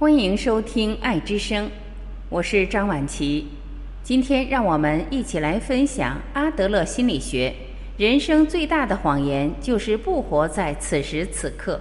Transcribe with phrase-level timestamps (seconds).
[0.00, 1.66] 欢迎收听《爱之声》，
[2.28, 3.48] 我是张婉琪。
[4.04, 7.52] 今天让我们一起来分享阿德勒心理学。
[7.96, 11.80] 人生最大的谎言就是不活在此时此刻。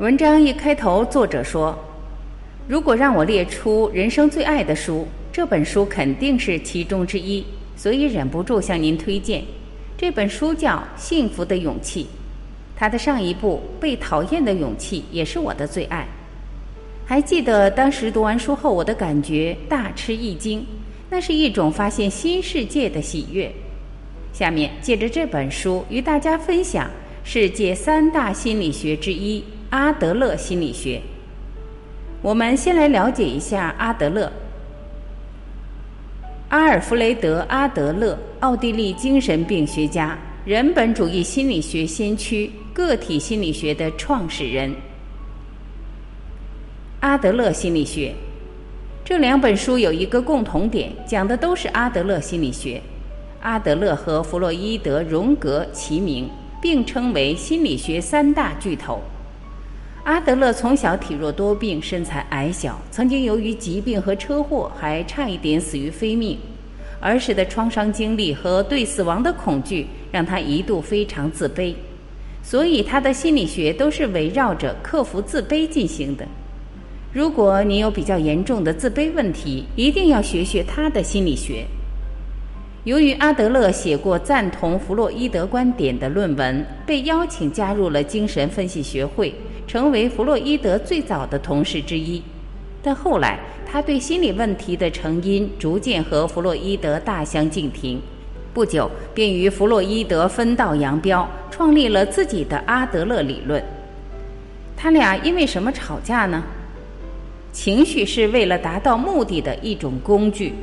[0.00, 1.76] 文章一开头，作者说
[2.68, 7.44] ：“如果让我列出人生最爱的书，这本书肯定是其中之一，
[7.74, 9.42] 所以忍不住向您推荐。
[9.96, 12.04] 这本书叫《幸福的勇气》，
[12.76, 16.06] 它的上一部《被讨厌的勇气》也是我的最爱。
[17.04, 20.64] 还记得当时读完书后，我的感觉大吃一惊，
[21.10, 23.50] 那是一种发现新世界的喜悦。
[24.32, 26.88] 下面借着这本书与大家分享
[27.24, 31.02] 世界三大心理学之一。”阿德勒心理学，
[32.22, 34.32] 我们先来了解一下阿德勒。
[36.48, 44.74] 阿尔弗雷德·阿德勒，奥地利精神病学家，人本主义心理学先驱，个体心理学的创始人。
[47.00, 48.14] 阿德勒心理学
[49.04, 52.80] 这两本书有一个共同点，讲的都是阿德勒心理学。
[53.42, 56.26] 阿德勒和弗洛伊德、荣格齐名，
[56.62, 59.02] 并称为心理学三大巨头。
[60.08, 66.38] 阿德勒从小体弱多病，身材矮小，曾经由于疾病和车祸还差一点死于非命。
[66.98, 71.74] 儿时的创伤经历和对死亡的恐惧让他一度非常自卑，
[72.42, 76.26] 所以他的心理学都是围绕着克服自卑进行的。
[77.12, 81.66] 如果你有比较严重的自卑问题，一定要学学他的心理学。
[82.84, 89.34] 由于阿德勒写过赞同弗洛伊德观点的论文，被邀请加入了精神分析学会。
[89.68, 92.22] 成为弗洛伊德最早的同事之一，
[92.82, 93.38] 但后来
[93.70, 98.00] 他对心理问题的成因逐渐和弗洛伊德大相径庭，
[98.54, 103.62] 不久便与弗洛伊德分道扬镳，创立了自己的阿德勒理论。
[104.74, 106.42] 他俩因为什么吵架呢？
[107.52, 110.54] 情绪是为了达到目的的一种工具。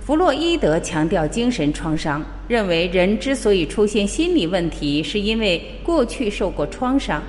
[0.00, 7.22] 弗洛伊德强调精神创伤，认为人之所以出现心理问题，是因为过去受过创伤。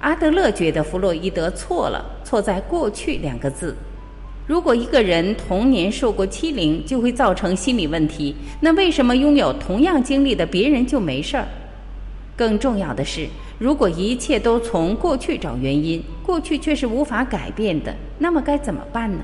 [0.00, 3.74] 阿德勒觉得弗洛伊德错了，错在“过去”两个字。
[4.46, 11.46] 如果一个人童年受过欺凌，就会造成心理问题，那为什么拥有同样经历的别人就没事儿？
[12.36, 13.26] 更重要的是，
[13.58, 19.18] 如果一切都从过去找原因，过去却是无法改变的，那么该怎么办呢？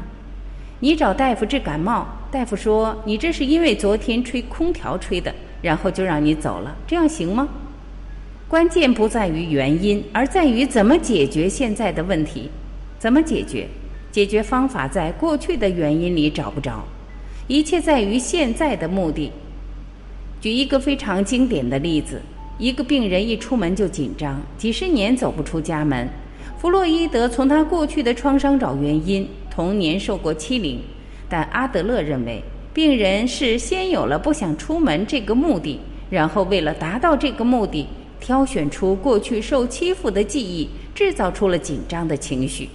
[0.80, 7.46] 你找大夫治感冒，大夫说你这是因为昨天吹空调吹的，然后就让你走了，这样行吗？
[8.52, 12.50] 关键不在于原因，而在于怎么解决现在的问题。
[12.98, 13.66] 怎么解决？
[14.10, 16.84] 解决方法在过去的原因里找不着，
[17.48, 19.32] 一切在于现在的目的。
[20.38, 22.20] 举一个非常经典的例子：
[22.58, 26.06] 一个病人一出门就紧张，几十年走不出家门。
[26.58, 30.78] 弗洛伊德从他过去的创伤找原因，童年受过欺凌。
[31.26, 32.42] 但阿德勒认为，
[32.74, 35.80] 病人是先有了不想出门这个目的，
[36.10, 37.86] 然后为了达到这个目的。
[38.22, 42.68] 挑选出过去受欺负的记忆，制造出了紧张的情绪。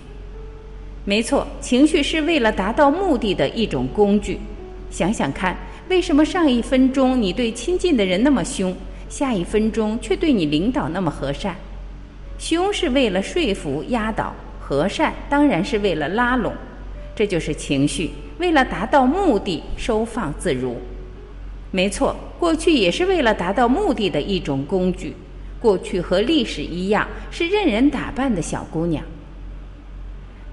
[1.05, 4.37] 没错，情绪是为了达到目的的一种工具。
[4.91, 5.55] 想想看，
[5.87, 8.75] 为什么上一分钟你对亲近的人那么凶，
[9.07, 11.55] 下一分钟却对你领导那么和善？
[12.37, 16.51] 凶是为了说服压倒，和善当然是为了拉拢。
[17.15, 20.75] 这就是情绪，为了达到目的收放自如。
[21.71, 25.15] 没错，过去也是为了达到目的的一种工具。
[25.59, 29.03] 过去和历史一样，是任人打扮的小姑娘。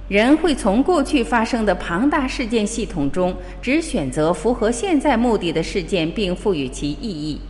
[0.09, 7.41] 人会从过去发生的庞大事件系统中，只选择符合现在目的的事件，并赋予其意义，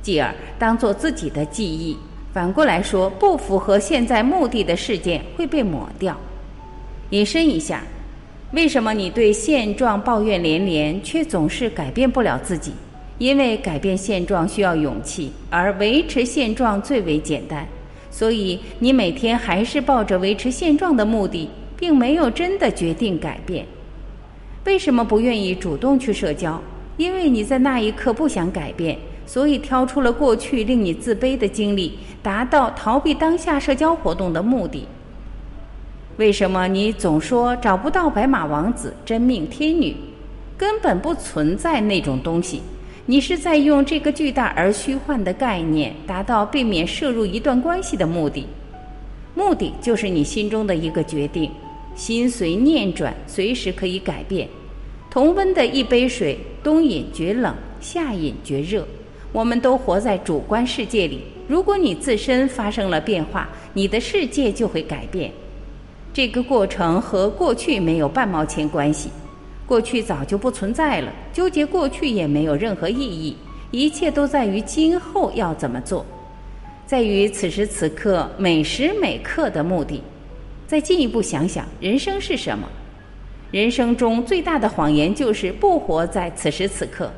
[0.00, 1.96] 继而当做自己的记忆。
[2.32, 6.16] 反过来说，不符合现在目的的事件会被抹掉。
[7.10, 7.82] 引申一下，
[8.52, 12.72] 为什么你对现状抱怨连连，却总是改变不了自己？
[13.18, 17.66] 因为改变现状需要勇气，而维持现状最为简单，
[18.10, 23.66] 所以你每天还是抱着维持现状的目的，并没有真的决定改变。
[24.64, 26.60] 为什么不愿意主动去社交？
[26.96, 34.86] 因为你在那一刻不想改变，所以挑出了过去令你自卑的经历，达到逃避当下社交活动的目的。
[36.18, 39.96] 为什么你总说找不到白马王子、真命天女？
[40.56, 42.60] 根本不存在那种东西。
[43.10, 48.46] 你是在用这个巨大而虚幻的概念，达到避免摄入一段关系的目的。
[49.34, 51.50] 目的就是你心中的一个决定，
[51.94, 54.46] 心随念转，随时可以改变。
[55.10, 58.86] 同温的一杯水，冬饮觉冷，夏饮觉热。
[59.32, 61.22] 我们都活在主观世界里。
[61.48, 65.32] 如果你自身发生了变化，你的世界就会改变。
[66.12, 69.08] 这个过程和过去没有半毛钱关系。
[69.68, 73.36] 过去早就不存在了，纠结过去也没有任何意义。
[73.70, 76.04] 一切都在于今后要怎么做，
[76.86, 80.02] 在于此时此刻每时每刻的目的。
[80.66, 82.66] 再进一步想想，人生是什么？
[83.50, 87.12] 人生中最大的谎言就是不活在此时此刻。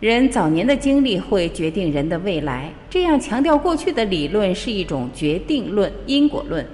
[0.00, 6.66] 人早年的经历会决定人的未来，这样强调过去的理论是一种决定论、因果论。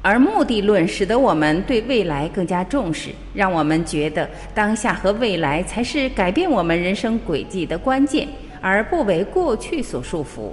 [0.00, 8.26] 而目的论使得我们对未来更加重视，让我们觉得当下和未来才是改变我们人生轨迹的关键，
[8.60, 10.52] 而不为过去所束缚。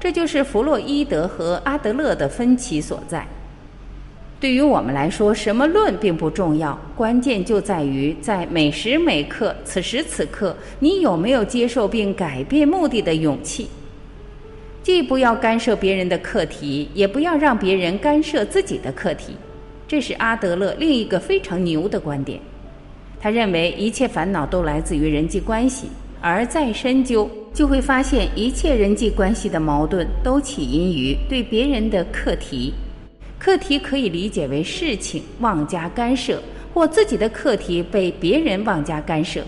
[0.00, 3.24] 这就是弗洛伊德和阿德勒的分歧所在。
[4.40, 13.68] 对于我们来说，什么论并不重要，关键就在于在每时每刻、此时此刻，你有没有接受并改变目的的勇气。
[14.82, 19.36] 既不要干涉别人的课题，也不要让别人干涉自己的课题，
[19.86, 22.40] 这是阿德勒另一个非常牛的观点。
[23.20, 25.86] 他认为一切烦恼都来自于人际关系，
[26.20, 32.74] 而再深究，就会发现一切人际关系的矛盾都起因于对别人的课题。
[33.38, 36.42] 课题可以理解为事情妄加干涉，
[36.74, 39.40] 或自己的课题被别人妄加干涉。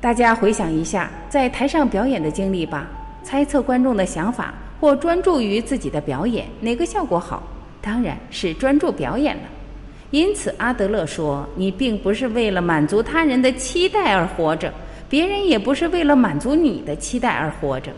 [0.00, 2.88] 大家回想一下在台上表演的经历吧。
[3.22, 7.42] 猜测观众的想法，或专注于自己的表演，哪个效果好？
[7.80, 9.42] 当然是专注表演了。
[10.10, 14.72] 因此，阿德勒说：“你并不是为了满足他人的期待而活着，
[15.08, 17.90] 别人也不是为了满足你的期待而活着。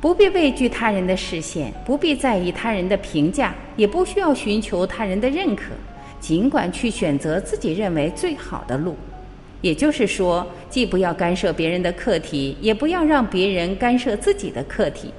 [0.00, 5.64] 不必畏惧他人的视线，不必在意他人的评价，也不需要寻求他人的认可，
[6.20, 8.94] 尽管去选择自己认为最好的路。”
[9.60, 15.12] 也就是说，既不要干涉别人的课题，也不要让别人干涉自己的课题。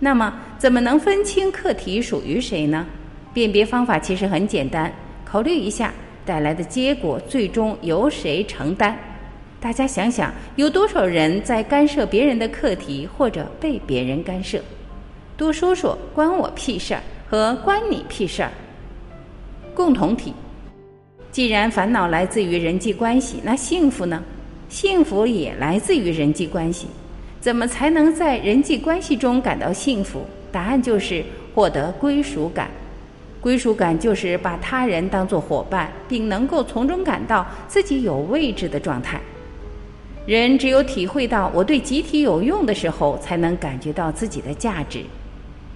[0.00, 2.86] 那么，怎么能分清课题属于谁呢？
[3.34, 4.92] 辨别方法其实很简单，
[5.24, 5.92] 考虑一下
[6.24, 8.98] 带来的结果最终由谁承担。
[9.60, 14.60] 大家想想，有多少人在干涉别人的课题，或者被别人干涉？
[15.36, 18.50] 多说说“关我屁事儿”和“关你屁事儿”。
[19.74, 20.32] 共同体。
[21.38, 24.20] 既然烦恼来自于人际关系，那幸福呢？
[24.68, 26.88] 幸福也来自于人际关系。
[27.40, 30.22] 怎么才能在人际关系中感到幸福？
[30.50, 31.24] 答案就是
[31.54, 32.68] 获得归属感。
[33.40, 39.20] 归属感就是把他人当作伙伴，并能够从中感到自己有位置的状态。
[40.26, 45.04] 人只有体会到我对集体有用的时候，才能感觉到自己的价值。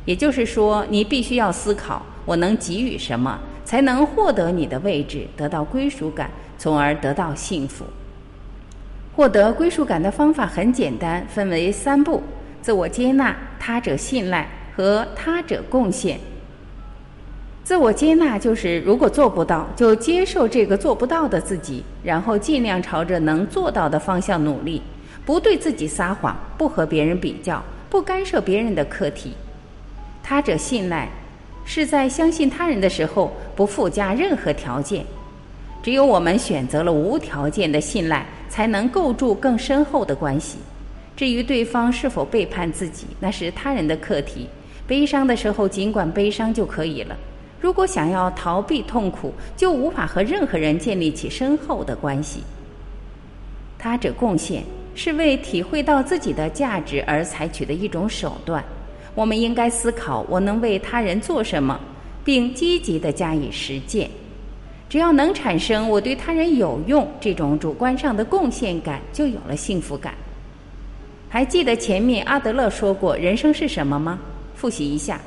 [0.06, 3.38] 也就是说，你必须要思考：我能给予什么？
[3.72, 7.86] 才能获得你的位置，得到归属感，从而得到幸福。
[9.16, 12.22] 获得归属感的方法很简单，分为三步：
[12.60, 14.46] 自我接纳、他者信赖
[14.76, 16.20] 和他者贡献。
[17.64, 24.82] 自我接纳就是如果做不到，就接受这个做不到的自己，然后尽量朝着能做到的方向努力，
[25.24, 29.32] 不对自己撒谎，不和别人比较，不干涉别人的课题。
[30.22, 31.08] 他者信赖。
[31.64, 35.04] 是在相信他人的时候不附加任何条件，
[35.82, 40.58] 只有我们选择了无条件的信赖，才能构筑更深厚的关系。
[41.16, 44.48] 至于对方是否背叛自己，那是他人的课题。
[44.86, 47.16] 悲伤的时候尽管悲伤就可以了。
[47.60, 52.42] 如果想要逃避痛苦，就无法和任何人建立起深厚的关系。
[53.78, 54.64] 他者贡献
[54.94, 58.62] 是为体会到自己的价值而采取的一种手段。
[59.14, 61.78] 我们应该思考我能为他人做什么，
[62.24, 64.08] 并积极的加以实践。
[64.88, 70.14] 只要能产生我对他人有用这种主观上的贡献感，就有了幸福感。
[71.28, 74.18] 还记得前面阿德勒说过人生是什么吗？
[74.54, 75.20] 复习一下，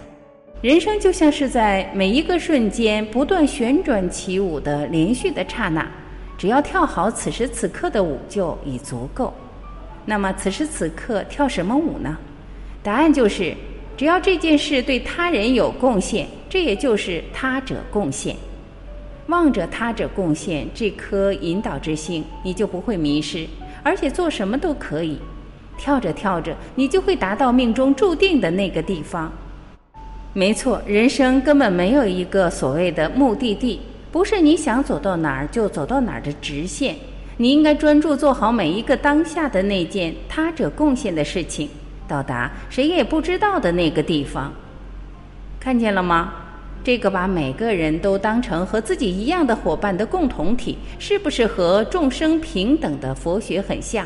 [0.61, 5.87] 人生就像是在每一个瞬间不断旋转起舞的连续的刹那，
[6.37, 9.33] 只要跳好此时此刻的舞就已足够。
[10.05, 12.17] 那么此时此刻跳什么舞呢？
[12.81, 13.55] 答案就是。
[13.97, 18.35] 只要这件事对他人有贡献，这也就是他者贡献。
[19.27, 23.47] 望着他者贡献这颗引导之心，你就不会迷失，
[23.81, 25.17] 而且做什么都可以。
[25.77, 29.31] 跳着跳着，你就会达到命中注定的那个地方。
[30.33, 36.95] 没错，人生根本没有一个所谓的目的地，不是你想走到哪儿就走到哪儿的直线。
[37.37, 41.69] 你应该专注做好每一个当下的那件他者贡献的事情，
[42.07, 44.53] 到达谁也不知道的那个地方。
[45.59, 46.33] 看见了吗？
[46.83, 54.05] 这个把每个人都当成和自己一样的伙伴的共同体，是不是和众生平等的佛学很像？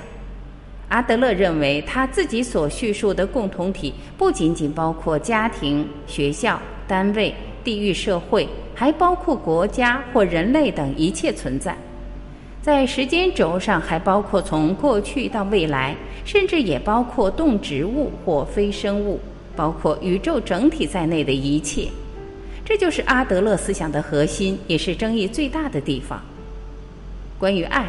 [0.88, 11.77] 阿德勒认为，他自己所叙述的共同体不仅仅包括家庭、学校、单位、地域社会，还包括国家或人类等一切存在。
[12.70, 19.20] 在时间轴上，还包括从过去到未来，甚至也包括动植物或非生物，
[19.56, 21.88] 包括宇宙整体在内的一切。
[22.64, 26.22] 这就是阿德勒思想的核心，也是争议最大的地方。
[27.40, 27.88] 关于爱，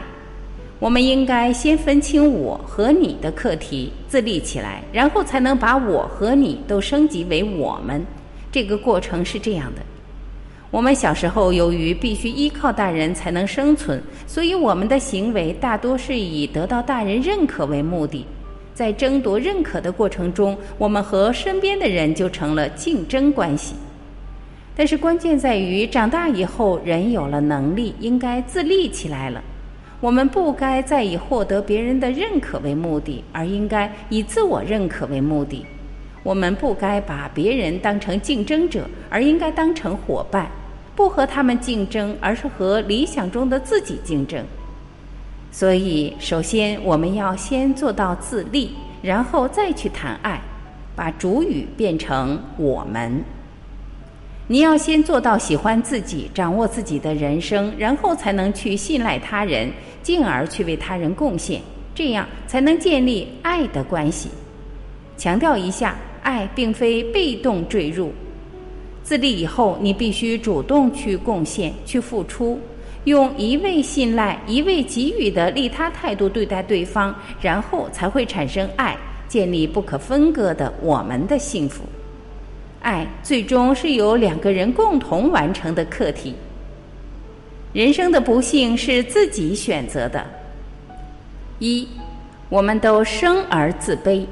[0.79, 8.03] 我们应该先分清我和你的课题，自立起来，然后才能把我和你都升级为我们。
[8.51, 9.83] 这个过程是这样的。
[10.71, 18.25] 我们小时候由于必须依靠大人才能生存，所以我们的行为大多是以得到大人认可为目的。
[18.73, 23.75] 在争夺认可的过程中，我们和身边的人就成了竞争关系。
[24.77, 29.43] 但是关键在于，长大以后人有了能力，应该自立起来了。
[30.00, 35.67] 我们不该再以获得别人的认可为目的，而应该以自我认可为目的。
[36.23, 40.49] 我们不该把别人当成竞争者，而应该当成伙伴。
[40.94, 44.44] 不和他们竞争，而是和理想中的自己竞争。
[45.52, 50.40] 所以，首先我们要先做到自立，然后再去谈爱，
[50.94, 53.23] 把主语变成我们。
[54.47, 59.70] 你要先做到喜欢自己，掌握自己的人生，然后才能去信赖他人，
[60.02, 61.61] 进而去为他人贡献，
[61.94, 64.28] 这样才能建立爱的关系。
[65.16, 68.12] 强调一下，爱并非被动坠入。
[69.02, 72.61] 自立以后，你必须主动去贡献、去付出，
[73.04, 81.83] 用一味信赖、一味给予的利他态度对待对方，然后才会产生爱，建立不可分割的我们的幸福。
[82.80, 86.35] 爱最终是由两个人共同完成的课题。
[87.73, 90.25] 人生的不幸是自己选择的。
[91.59, 91.87] 一，
[92.49, 94.25] 我们都生而自卑。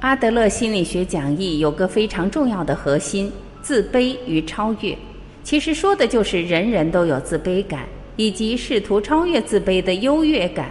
[0.00, 3.32] 阿德勒心理学讲义有个非常重要的核心。
[3.68, 4.96] 自卑与超越，
[5.42, 7.80] 其实说的就是人人都有自卑感，
[8.16, 10.70] 以及试图超越自卑的优越感。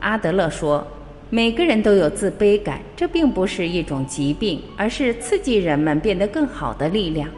[0.00, 0.84] 阿德勒说，
[1.30, 7.30] 每个人都有自卑感，这并不是一种疾病，而是刺激人们变得更好的力量。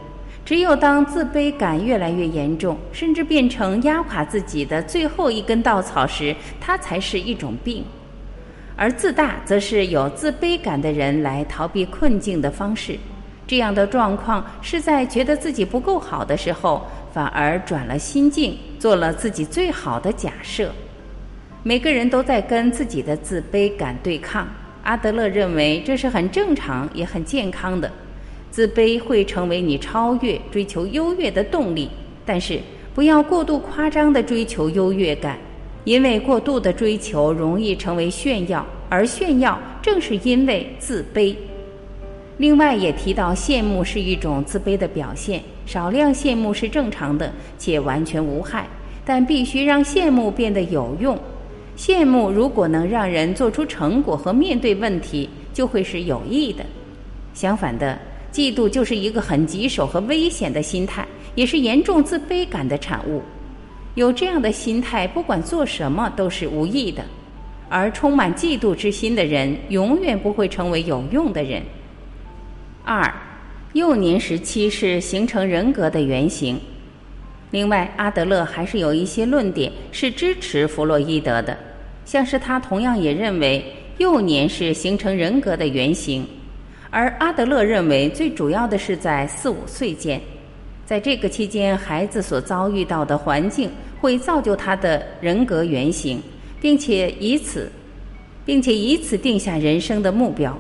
[0.47, 7.85] 只有当自卑感越来越严重，甚至变成压垮自己的最后一根稻草时，它才是一种病。
[8.77, 12.99] 而自大，则是有自卑感的人来逃避困境的方式。
[13.51, 20.71] 这样的状况是在觉得自己不够好的时候，反而转了心境，做了自己最好的假设。
[21.65, 24.47] 每个人都在跟自己的自卑感对抗。
[24.85, 27.91] 阿德勒认为这是很正常也很健康的。
[28.53, 31.91] 自卑会成为你超越、追求优越的动力，
[32.25, 32.61] 但是
[32.95, 35.37] 不要过度夸张地追求优越感，
[35.83, 41.35] 因为过度的追求容易成为炫耀，而炫耀正是因为自卑。
[42.41, 45.43] 另外也提到，羡慕是一种自卑的表现。
[45.67, 48.67] 少量羡慕是正常的，且完全无害，
[49.05, 51.19] 但必须让羡慕变得有用。
[51.77, 56.65] 羡慕如果能让人做出成果和面对问题，就会是有益的。
[57.35, 57.99] 相反的，
[58.33, 63.21] 嫉妒就是一个很棘手和危险的心态，也是严重自卑感的产物。
[63.97, 67.05] 有这样的心态，不管做什么都是无益的。
[67.69, 71.63] 而充满嫉妒之心的人，永远不会成为有用的人。
[72.85, 73.13] 二，
[73.75, 76.59] 幼年时期是形成人格的原型。
[77.51, 81.57] 另外，阿德勒还是有一些论点是支持弗洛伊德的，
[82.05, 83.65] 像是他同样也认为
[83.99, 86.27] 幼年是形成人格的原型，
[86.91, 90.21] 而阿德勒认为最主要的是在四五岁间，
[90.87, 93.71] 在这个期间，孩子所遭遇到的环境
[94.01, 96.23] 会造就他的人格原型，
[96.61, 97.71] 并且以此，
[98.45, 100.57] 并且以此定下人生的目标。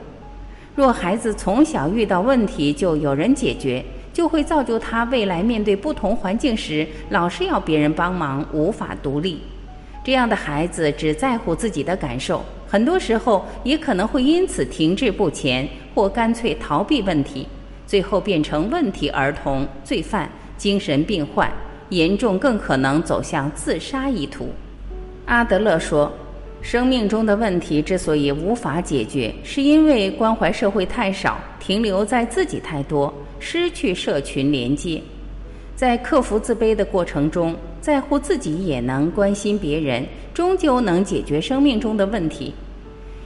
[0.76, 9.40] 若孩子从小遇到问题就有人解决，就会造就他未来面对不同环境时老是要别人帮忙，无法独立。
[10.02, 17.46] 这样的孩子只在乎自己的感受，很多时候也可能会因此停滞不前，或干脆逃避问题，
[17.86, 21.50] 最后变成问题儿童、罪犯、精神病患，
[21.90, 24.48] 严重更可能走向自杀一途。
[25.26, 26.10] 阿德勒说。
[26.62, 35.00] 生命中的问题之所以无法解决，是因为关怀社会太少，停留在自己太多，失去社群连接。
[35.74, 42.52] 在克服自卑的过程中，在乎自己也能关心别人，终究能解决生命中的问题。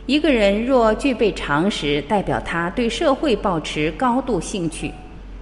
[0.07, 4.93] 一个人若具备常识，代表他对社会保持高度兴趣。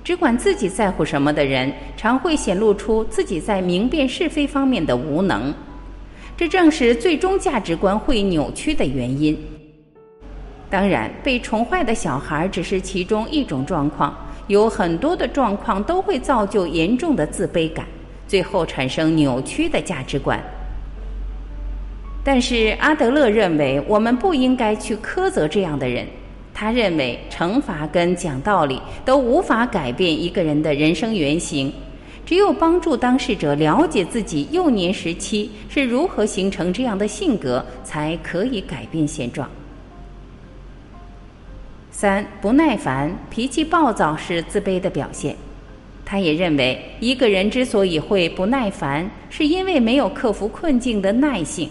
[0.02, 5.52] 只管自己在乎什么的人，常会显露出自己在明辨是非方面的无能。
[6.36, 9.38] 这正是最终价值观会扭曲的原因。
[10.68, 14.16] 当然，被宠坏的小孩只是其中一种状况。
[14.48, 17.86] 有很多的状况都会造就严重的自卑感，
[18.26, 20.42] 最后产生扭曲的价值观。
[22.24, 26.06] 但是阿德勒认为，我们不应该去苛责这样的人。
[26.52, 31.72] 他认为，惩罚跟讲道理都无法改变一个人的人生原型，
[32.32, 39.46] 只有帮助当事者了解自己幼年时期是如何形成这样的性格，才可以改变现状。
[41.90, 45.36] 三不耐烦、脾气暴躁是自卑的表现。
[46.06, 51.68] 他也认为，一个人之所以会不耐烦，是因为没有克服困境的耐性。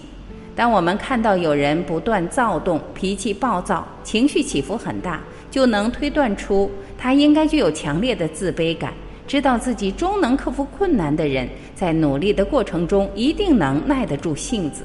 [0.56, 8.94] 当我们看到有人不断躁动、脾气暴躁、情绪起伏很大，就能推断出他应该具有强烈的自卑感，
[9.32, 14.84] 知道自己终能克服困难的人，在努力的过程中一定能耐得住性子。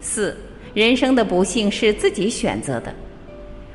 [0.00, 0.34] 四
[0.72, 2.94] 人生的不幸是自己选择的。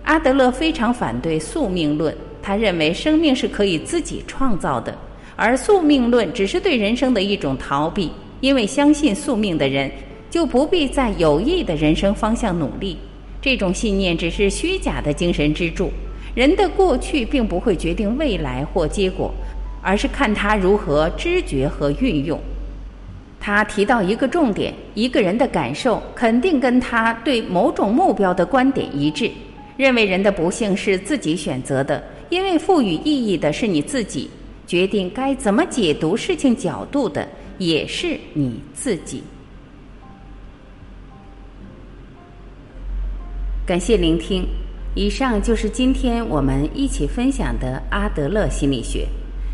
[0.03, 4.97] 阿德勒非常反对宿命论，他认为生命是可以自己创造的，
[5.35, 8.11] 而宿命论只是对人生的一种逃避。
[8.39, 9.91] 因为相信宿命的人，
[10.31, 12.97] 就不必在有益的人生方向努力。
[13.39, 15.91] 这种信念只是虚假的精神支柱。
[16.33, 19.33] 人的过去并不会决定未来或结果，
[19.81, 22.39] 而是看他如何知觉和运用。
[23.39, 29.29] 他提到一个重点：一个人的感受肯定跟他对某种目标的观点一致。
[29.77, 34.29] 认为人的不幸是自己选择的，因为赋予意义的是你自己，
[34.67, 39.23] 决定该怎么解读事情角度的也是你自己。
[43.65, 44.45] 感谢聆听，
[44.93, 49.07] 以上就是今天我们一起分享的阿德勒心理学。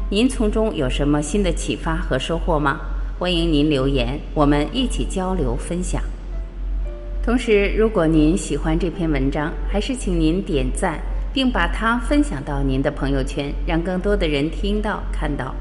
[0.10, 2.80] 您从中有什么新的启发和收获吗？
[3.20, 6.02] 欢迎您留言，我们一起交流分享。
[7.24, 11.00] 同时，如果您喜欢这篇文章，还是请您点赞，
[11.32, 15.54] 并把它分享到您的朋友圈，让更多的人听到、看到。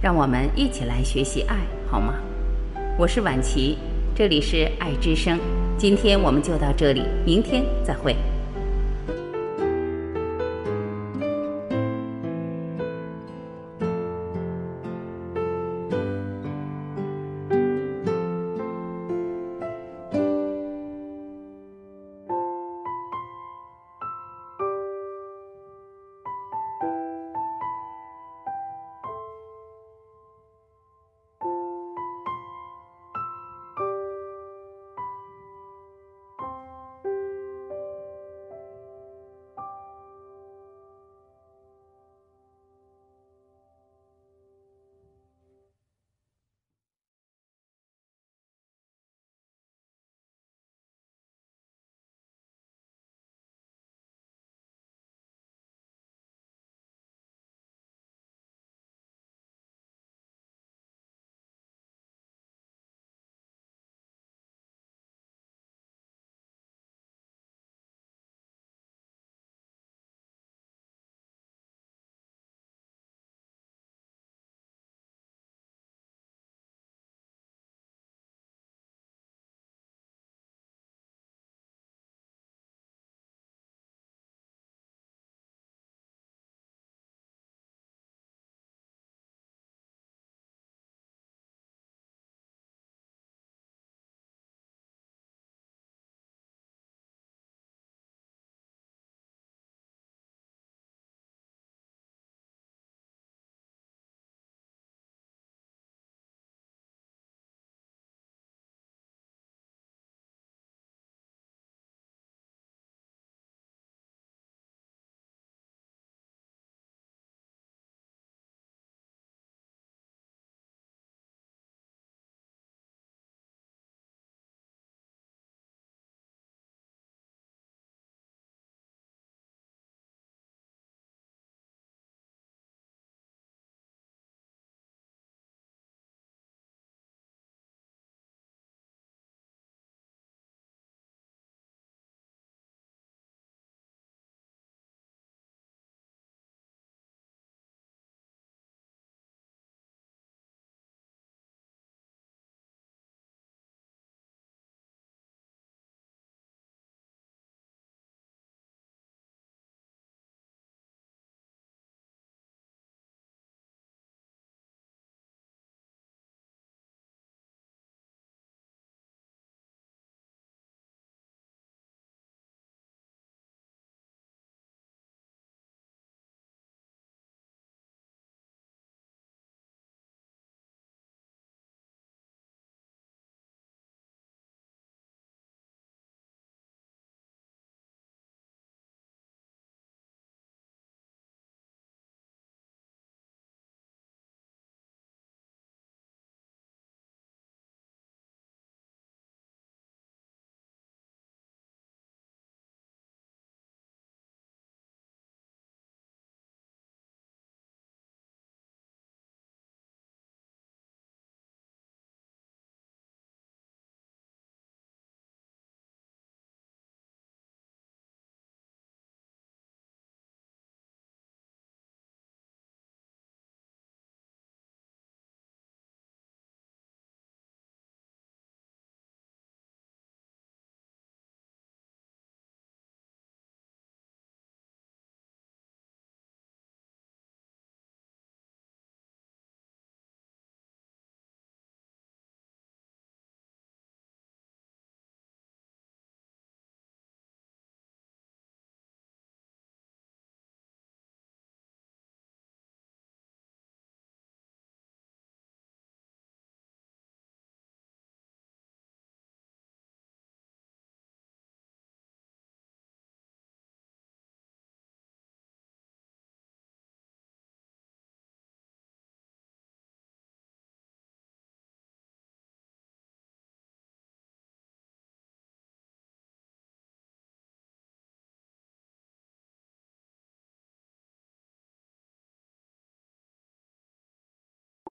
[0.00, 1.58] 让我们一起来学习爱，
[1.90, 2.14] 好吗？
[2.96, 3.76] 我是婉琪，
[4.14, 5.38] 这里是爱之声。
[5.76, 8.16] 今天我们就到这里，明天再会。